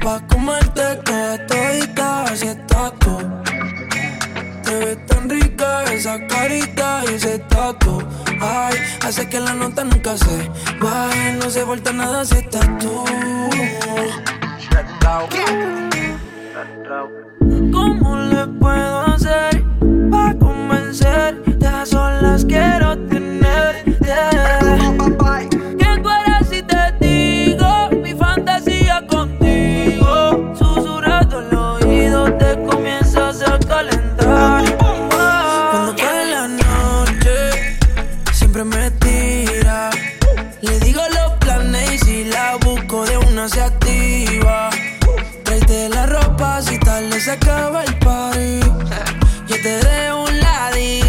[0.00, 3.18] Pa' comerte toda todita, así estás tú.
[4.64, 8.02] Te ves tan rica esa carita y ese tatu.
[8.40, 8.76] Ay,
[9.06, 10.50] hace que la nota nunca se
[10.80, 13.04] baje, no se vuelta nada si estás tú.
[43.40, 44.68] Una se activa.
[45.44, 48.60] Tráete la ropa si tal se acaba el party.
[49.48, 50.99] Yo te dejo un ladito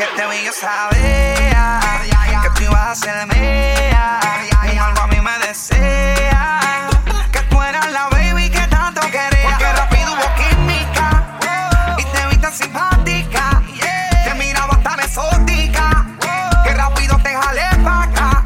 [0.00, 1.82] que te vi yo sabía
[2.42, 4.18] que tú ibas a ser mía.
[4.72, 6.88] Y algo a mí me desea
[7.30, 9.42] que tú eras la baby que tanto quería.
[9.44, 11.38] Porque rápido hubo química
[11.98, 13.62] y te vi tan simpática.
[14.24, 16.06] Te miraba tan exótica
[16.64, 18.44] que rápido te jalé pa' acá.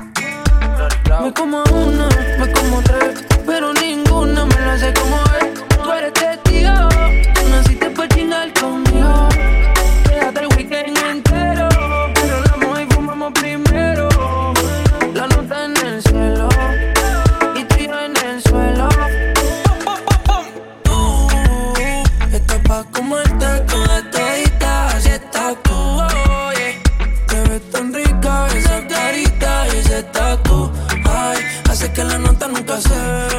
[32.35, 32.95] encanta nunca se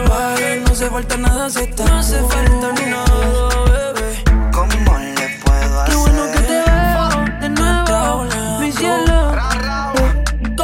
[0.09, 0.35] va.
[0.65, 1.85] No hace falta nada si está.
[1.85, 4.23] No hace falta ni nada, bebé.
[4.51, 5.91] ¿Cómo le puedo hacer?
[5.91, 7.09] Qué bueno que te veo
[7.41, 8.25] de nuevo,
[8.59, 9.35] mi cielo.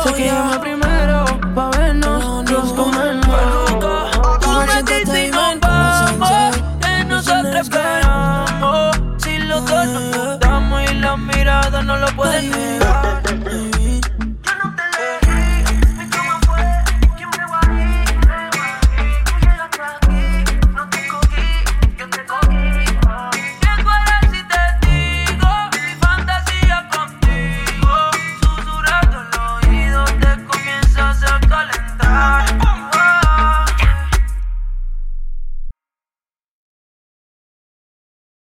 [0.04, 1.26] Sé que llama primero
[1.56, 4.40] pa' vernos, nos comernos.
[4.42, 5.42] Tú me sentaste y me
[6.88, 9.02] de nosotros quedamos.
[9.18, 13.71] Si los dos nos gustamos y la mirada no lo pueden negar.